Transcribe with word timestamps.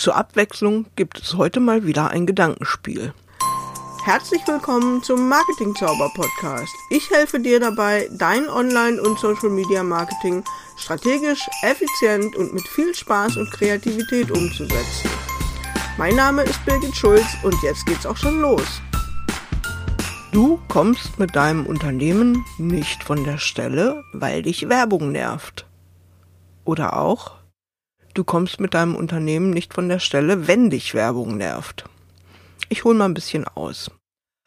Zur 0.00 0.16
Abwechslung 0.16 0.86
gibt 0.96 1.20
es 1.20 1.34
heute 1.34 1.60
mal 1.60 1.84
wieder 1.84 2.08
ein 2.08 2.24
Gedankenspiel. 2.24 3.12
Herzlich 4.02 4.40
willkommen 4.46 5.02
zum 5.02 5.28
Marketing 5.28 5.74
Zauber 5.74 6.10
Podcast. 6.14 6.72
Ich 6.88 7.10
helfe 7.10 7.38
dir 7.38 7.60
dabei, 7.60 8.08
dein 8.10 8.48
Online- 8.48 8.98
und 9.02 9.18
Social 9.18 9.50
Media 9.50 9.82
Marketing 9.82 10.42
strategisch, 10.78 11.46
effizient 11.60 12.34
und 12.34 12.54
mit 12.54 12.66
viel 12.66 12.94
Spaß 12.94 13.36
und 13.36 13.50
Kreativität 13.50 14.30
umzusetzen. 14.30 15.10
Mein 15.98 16.16
Name 16.16 16.44
ist 16.44 16.64
Birgit 16.64 16.96
Schulz 16.96 17.26
und 17.42 17.62
jetzt 17.62 17.84
geht's 17.84 18.06
auch 18.06 18.16
schon 18.16 18.40
los. 18.40 18.80
Du 20.32 20.58
kommst 20.68 21.18
mit 21.18 21.36
deinem 21.36 21.66
Unternehmen 21.66 22.42
nicht 22.56 23.04
von 23.04 23.22
der 23.24 23.36
Stelle, 23.36 24.02
weil 24.14 24.40
dich 24.40 24.66
Werbung 24.70 25.12
nervt. 25.12 25.66
Oder 26.64 26.96
auch, 26.96 27.39
du 28.14 28.24
kommst 28.24 28.60
mit 28.60 28.74
deinem 28.74 28.96
Unternehmen 28.96 29.50
nicht 29.50 29.74
von 29.74 29.88
der 29.88 29.98
Stelle, 29.98 30.46
wenn 30.46 30.70
dich 30.70 30.94
Werbung 30.94 31.36
nervt. 31.36 31.84
Ich 32.68 32.84
hole 32.84 32.96
mal 32.96 33.06
ein 33.06 33.14
bisschen 33.14 33.46
aus. 33.46 33.90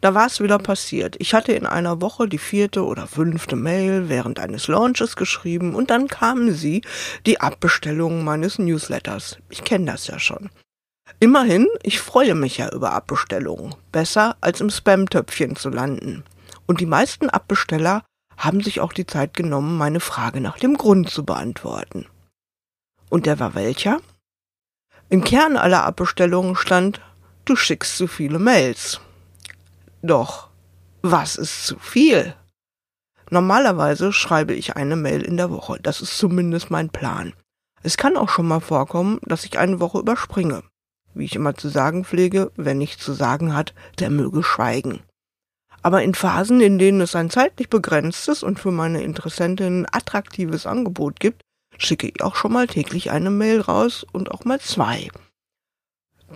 Da 0.00 0.14
war 0.14 0.26
es 0.26 0.40
wieder 0.40 0.58
passiert. 0.58 1.16
Ich 1.18 1.34
hatte 1.34 1.52
in 1.52 1.66
einer 1.66 2.00
Woche 2.00 2.28
die 2.28 2.38
vierte 2.38 2.84
oder 2.84 3.06
fünfte 3.06 3.56
Mail 3.56 4.08
während 4.08 4.38
eines 4.38 4.68
Launches 4.68 5.16
geschrieben 5.16 5.74
und 5.74 5.90
dann 5.90 6.08
kamen 6.08 6.52
sie, 6.52 6.82
die 7.26 7.40
Abbestellungen 7.40 8.24
meines 8.24 8.58
Newsletters. 8.58 9.38
Ich 9.48 9.64
kenne 9.64 9.86
das 9.86 10.06
ja 10.06 10.18
schon. 10.18 10.50
Immerhin, 11.20 11.68
ich 11.82 12.00
freue 12.00 12.34
mich 12.34 12.58
ja 12.58 12.70
über 12.72 12.92
Abbestellungen. 12.92 13.74
Besser 13.92 14.36
als 14.40 14.60
im 14.60 14.70
Spam-Töpfchen 14.70 15.56
zu 15.56 15.70
landen. 15.70 16.24
Und 16.66 16.80
die 16.80 16.86
meisten 16.86 17.30
Abbesteller 17.30 18.04
haben 18.36 18.62
sich 18.62 18.80
auch 18.80 18.92
die 18.92 19.06
Zeit 19.06 19.34
genommen, 19.34 19.76
meine 19.76 20.00
Frage 20.00 20.40
nach 20.40 20.58
dem 20.58 20.76
Grund 20.76 21.10
zu 21.10 21.24
beantworten. 21.24 22.06
Und 23.14 23.26
der 23.26 23.38
war 23.38 23.54
welcher? 23.54 24.00
Im 25.08 25.22
Kern 25.22 25.56
aller 25.56 25.84
Abbestellungen 25.84 26.56
stand, 26.56 27.00
du 27.44 27.54
schickst 27.54 27.96
zu 27.96 28.08
viele 28.08 28.40
Mails. 28.40 29.00
Doch, 30.02 30.48
was 31.00 31.36
ist 31.36 31.64
zu 31.64 31.78
viel? 31.78 32.34
Normalerweise 33.30 34.12
schreibe 34.12 34.52
ich 34.54 34.74
eine 34.74 34.96
Mail 34.96 35.22
in 35.22 35.36
der 35.36 35.52
Woche. 35.52 35.78
Das 35.80 36.00
ist 36.00 36.18
zumindest 36.18 36.72
mein 36.72 36.90
Plan. 36.90 37.34
Es 37.84 37.96
kann 37.96 38.16
auch 38.16 38.28
schon 38.28 38.48
mal 38.48 38.58
vorkommen, 38.58 39.20
dass 39.22 39.44
ich 39.44 39.60
eine 39.60 39.78
Woche 39.78 40.00
überspringe 40.00 40.64
wie 41.14 41.26
ich 41.26 41.36
immer 41.36 41.54
zu 41.54 41.68
sagen 41.68 42.04
pflege, 42.04 42.50
wer 42.56 42.74
nichts 42.74 43.04
zu 43.04 43.12
sagen 43.12 43.54
hat, 43.54 43.72
der 44.00 44.10
möge 44.10 44.42
schweigen. 44.42 45.04
Aber 45.82 46.02
in 46.02 46.14
Phasen, 46.14 46.60
in 46.60 46.80
denen 46.80 47.00
es 47.00 47.14
ein 47.14 47.30
zeitlich 47.30 47.70
begrenztes 47.70 48.42
und 48.42 48.58
für 48.58 48.72
meine 48.72 49.04
Interessentinnen 49.04 49.86
attraktives 49.92 50.66
Angebot 50.66 51.20
gibt, 51.20 51.43
schicke 51.78 52.08
ich 52.08 52.22
auch 52.22 52.36
schon 52.36 52.52
mal 52.52 52.66
täglich 52.66 53.10
eine 53.10 53.30
Mail 53.30 53.60
raus 53.60 54.06
und 54.12 54.30
auch 54.30 54.44
mal 54.44 54.60
zwei. 54.60 55.08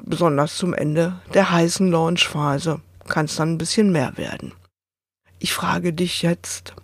Besonders 0.02 0.56
zum 0.56 0.74
Ende 0.74 1.20
der 1.34 1.50
heißen 1.50 1.90
Launchphase 1.90 2.80
kann 3.08 3.26
es 3.26 3.36
dann 3.36 3.52
ein 3.52 3.58
bisschen 3.58 3.90
mehr 3.90 4.16
werden. 4.16 4.52
Ich 5.38 5.54
frage 5.54 5.92
dich 5.92 6.22
jetzt, 6.22 6.74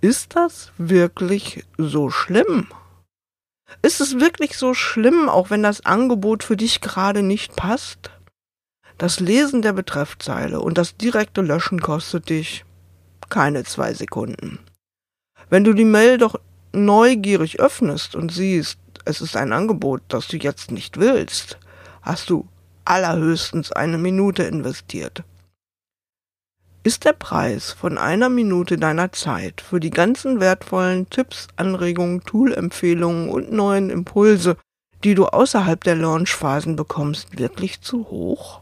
ist 0.00 0.36
das 0.36 0.72
wirklich 0.78 1.64
so 1.78 2.10
schlimm? 2.10 2.68
Ist 3.82 4.00
es 4.00 4.20
wirklich 4.20 4.56
so 4.56 4.74
schlimm, 4.74 5.28
auch 5.28 5.50
wenn 5.50 5.62
das 5.62 5.84
Angebot 5.84 6.44
für 6.44 6.56
dich 6.56 6.80
gerade 6.80 7.22
nicht 7.22 7.56
passt? 7.56 8.10
Das 8.98 9.20
Lesen 9.20 9.62
der 9.62 9.72
Betreffzeile 9.72 10.60
und 10.60 10.78
das 10.78 10.96
direkte 10.96 11.42
Löschen 11.42 11.80
kostet 11.80 12.28
dich 12.28 12.64
keine 13.28 13.64
zwei 13.64 13.92
Sekunden. 13.92 14.58
Wenn 15.50 15.64
du 15.64 15.72
die 15.72 15.84
Mail 15.84 16.18
doch 16.18 16.40
neugierig 16.84 17.60
öffnest 17.60 18.14
und 18.14 18.32
siehst, 18.32 18.78
es 19.04 19.20
ist 19.20 19.36
ein 19.36 19.52
Angebot, 19.52 20.02
das 20.08 20.28
du 20.28 20.36
jetzt 20.36 20.70
nicht 20.70 20.98
willst, 20.98 21.58
hast 22.02 22.30
du 22.30 22.46
allerhöchstens 22.84 23.72
eine 23.72 23.98
Minute 23.98 24.42
investiert. 24.44 25.24
Ist 26.82 27.04
der 27.04 27.14
Preis 27.14 27.72
von 27.72 27.98
einer 27.98 28.28
Minute 28.28 28.76
deiner 28.76 29.10
Zeit 29.10 29.60
für 29.60 29.80
die 29.80 29.90
ganzen 29.90 30.38
wertvollen 30.38 31.10
Tipps, 31.10 31.48
Anregungen, 31.56 32.22
Tool-Empfehlungen 32.22 33.28
und 33.28 33.50
neuen 33.50 33.90
Impulse, 33.90 34.56
die 35.02 35.16
du 35.16 35.26
außerhalb 35.26 35.82
der 35.82 35.96
Launchphasen 35.96 36.76
bekommst, 36.76 37.38
wirklich 37.38 37.80
zu 37.80 38.08
hoch? 38.08 38.60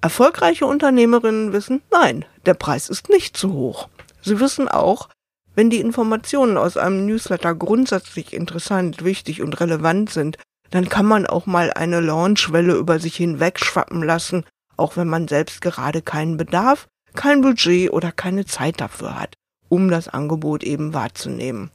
Erfolgreiche 0.00 0.66
Unternehmerinnen 0.66 1.52
wissen, 1.52 1.82
nein, 1.92 2.24
der 2.46 2.54
Preis 2.54 2.88
ist 2.88 3.08
nicht 3.08 3.36
zu 3.36 3.52
hoch. 3.52 3.88
Sie 4.20 4.40
wissen 4.40 4.68
auch, 4.68 5.08
wenn 5.58 5.70
die 5.70 5.80
Informationen 5.80 6.56
aus 6.56 6.76
einem 6.76 7.04
Newsletter 7.04 7.54
grundsätzlich 7.54 8.32
interessant, 8.32 9.04
wichtig 9.04 9.42
und 9.42 9.60
relevant 9.60 10.10
sind, 10.10 10.38
dann 10.70 10.88
kann 10.88 11.06
man 11.06 11.26
auch 11.26 11.46
mal 11.46 11.72
eine 11.72 12.00
Launchwelle 12.00 12.74
über 12.74 13.00
sich 13.00 13.16
hinwegschwappen 13.16 14.02
lassen 14.02 14.44
auch 14.78 14.96
wenn 14.96 15.08
man 15.08 15.28
selbst 15.28 15.60
gerade 15.60 16.00
keinen 16.00 16.36
Bedarf, 16.38 16.88
kein 17.14 17.42
Budget 17.42 17.90
oder 17.90 18.12
keine 18.12 18.46
Zeit 18.46 18.80
dafür 18.80 19.18
hat, 19.20 19.34
um 19.68 19.90
das 19.90 20.08
Angebot 20.08 20.62
eben 20.62 20.94
wahrzunehmen. 20.94 21.70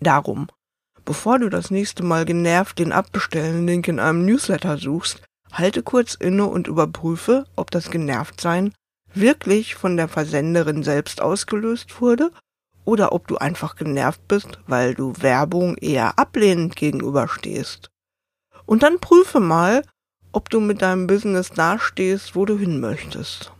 Darum, 0.00 0.48
bevor 1.04 1.38
du 1.38 1.48
das 1.48 1.70
nächste 1.70 2.02
Mal 2.02 2.24
genervt 2.24 2.78
den 2.78 2.92
Abbestellen-Link 2.92 3.88
in 3.88 4.00
einem 4.00 4.26
Newsletter 4.26 4.76
suchst, 4.76 5.22
halte 5.52 5.82
kurz 5.82 6.14
inne 6.14 6.46
und 6.46 6.66
überprüfe, 6.66 7.46
ob 7.56 7.70
das 7.70 7.90
Genervtsein 7.90 8.72
wirklich 9.14 9.74
von 9.74 9.96
der 9.96 10.08
Versenderin 10.08 10.82
selbst 10.82 11.20
ausgelöst 11.20 12.00
wurde 12.00 12.32
oder 12.84 13.12
ob 13.12 13.28
du 13.28 13.36
einfach 13.36 13.76
genervt 13.76 14.26
bist, 14.28 14.58
weil 14.66 14.94
du 14.94 15.12
Werbung 15.20 15.76
eher 15.76 16.18
ablehnend 16.18 16.76
gegenüberstehst. 16.76 17.90
Und 18.66 18.82
dann 18.82 18.98
prüfe 18.98 19.40
mal, 19.40 19.82
ob 20.32 20.50
du 20.50 20.60
mit 20.60 20.82
deinem 20.82 21.06
Business 21.06 21.50
dastehst, 21.50 22.34
wo 22.34 22.44
du 22.44 22.58
hin 22.58 22.80
möchtest. 22.80 23.52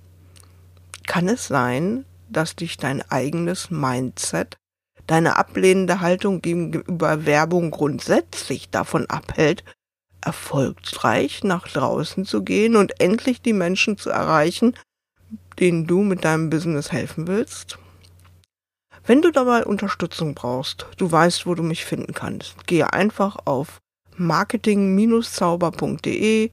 Kann 1.07 1.29
es 1.29 1.47
sein, 1.47 2.05
dass 2.29 2.57
dich 2.57 2.79
dein 2.79 3.03
eigenes 3.11 3.71
Mindset, 3.71 4.57
deine 5.07 5.37
ablehnende 5.37 6.01
Haltung 6.01 6.41
gegenüber 6.41 7.27
Werbung 7.27 7.71
grundsätzlich 7.71 8.71
davon 8.71 9.07
abhält, 9.07 9.65
erfolgreich 10.23 11.45
nach 11.45 11.69
draußen 11.69 12.25
zu 12.25 12.43
gehen 12.43 12.77
und 12.77 13.01
endlich 13.01 13.43
die 13.43 13.53
Menschen 13.53 13.99
zu 13.99 14.11
erreichen, 14.11 14.75
denen 15.59 15.87
du 15.87 16.03
mit 16.03 16.25
deinem 16.25 16.50
Business 16.50 16.93
helfen 16.93 17.26
willst? 17.26 17.78
Wenn 19.04 19.22
du 19.22 19.32
dabei 19.32 19.65
Unterstützung 19.65 20.34
brauchst, 20.34 20.87
du 20.97 21.10
weißt, 21.10 21.47
wo 21.47 21.54
du 21.54 21.62
mich 21.62 21.84
finden 21.84 22.15
kannst. 22.15 22.66
Gehe 22.66 22.93
einfach 22.93 23.37
auf 23.47 23.81
marketing-zauber.de 24.16 26.50